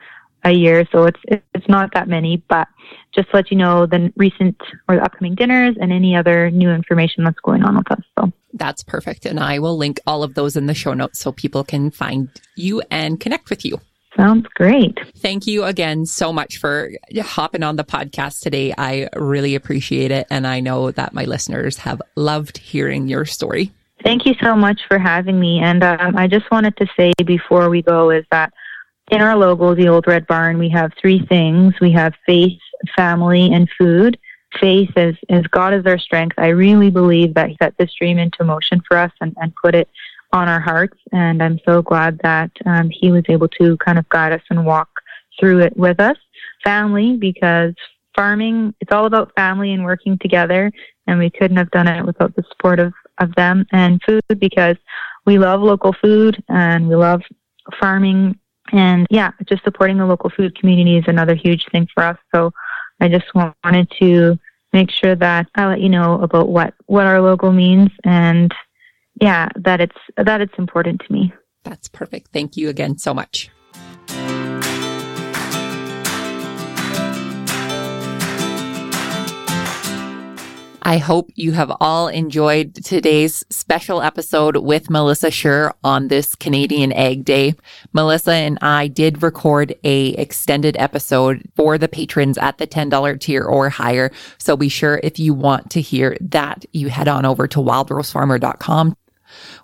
[0.45, 2.69] a year, so it's it's not that many, but
[3.15, 4.57] just to let you know the recent
[4.89, 8.01] or the upcoming dinners and any other new information that's going on with us.
[8.19, 11.33] So that's perfect, and I will link all of those in the show notes so
[11.33, 13.81] people can find you and connect with you.
[14.17, 14.99] Sounds great.
[15.19, 16.91] Thank you again so much for
[17.21, 18.75] hopping on the podcast today.
[18.77, 23.71] I really appreciate it, and I know that my listeners have loved hearing your story.
[24.05, 25.61] Thank you so much for having me.
[25.61, 28.53] And um, I just wanted to say before we go is that
[29.11, 31.75] in our logo, the Old Red Barn, we have three things.
[31.81, 32.59] We have faith,
[32.95, 34.19] family, and food.
[34.61, 36.35] Faith is, is God is our strength.
[36.39, 39.75] I really believe that He set this dream into motion for us and, and put
[39.75, 39.89] it
[40.33, 40.99] on our hearts.
[41.13, 44.65] And I'm so glad that um, He was able to kind of guide us and
[44.65, 44.89] walk
[45.41, 46.17] through it with us.
[46.63, 47.75] Family, because
[48.15, 50.71] farming, it's all about family and working together.
[51.07, 53.67] And we couldn't have done it without the support of, of them.
[53.73, 54.77] And food, because
[55.27, 57.23] we love local food and we love
[57.79, 58.39] farming
[58.73, 62.19] and yeah, just supporting the local food community is another huge thing for us.
[62.35, 62.53] So
[63.01, 64.39] I just wanted to
[64.73, 68.53] make sure that I let you know about what, what our logo means and
[69.21, 71.33] yeah, that it's, that it's important to me.
[71.65, 72.29] That's perfect.
[72.33, 73.51] Thank you again so much.
[80.89, 86.93] I hope you have all enjoyed today's special episode with Melissa Schur on this Canadian
[86.93, 87.57] Ag Day.
[87.93, 93.45] Melissa and I did record a extended episode for the patrons at the $10 tier
[93.45, 94.11] or higher.
[94.39, 98.97] So be sure if you want to hear that, you head on over to wildrosefarmer.com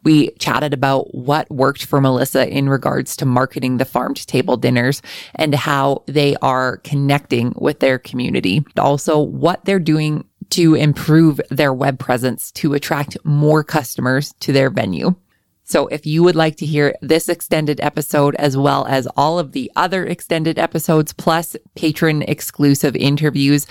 [0.04, 4.56] we chatted about what worked for Melissa in regards to marketing the farm to table
[4.56, 5.02] dinners
[5.34, 8.64] and how they are connecting with their community.
[8.78, 14.70] Also, what they're doing to improve their web presence to attract more customers to their
[14.70, 15.16] venue.
[15.64, 19.50] So if you would like to hear this extended episode as well as all of
[19.50, 23.66] the other extended episodes plus patron exclusive interviews,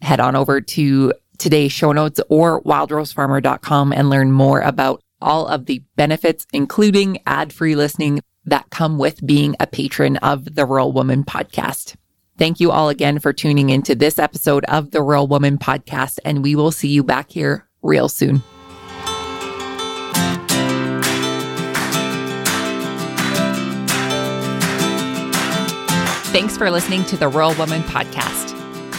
[0.00, 5.66] head on over to today's show notes or wildrosefarmer.com and learn more about all of
[5.66, 10.92] the benefits, including ad free listening that come with being a patron of the Rural
[10.92, 11.96] Woman podcast.
[12.42, 16.42] Thank you all again for tuning into this episode of the Rural Woman podcast, and
[16.42, 18.42] we will see you back here real soon.
[26.32, 28.51] Thanks for listening to the Rural Woman podcast.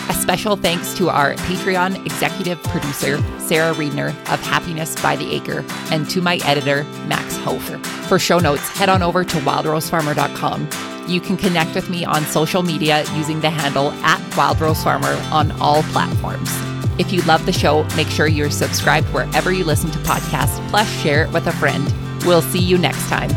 [0.10, 5.66] A special thanks to our Patreon executive producer, Sarah Reedner of Happiness by the Acre,
[5.92, 7.78] and to my editor, Max Hofer.
[8.08, 10.70] For show notes, head on over to wildrosefarmer.com
[11.08, 15.20] you can connect with me on social media using the handle at Wild Rose Farmer
[15.32, 16.50] on all platforms.
[16.98, 20.90] If you love the show, make sure you're subscribed wherever you listen to podcasts, plus
[21.02, 21.94] share it with a friend.
[22.26, 23.32] We'll see you next time.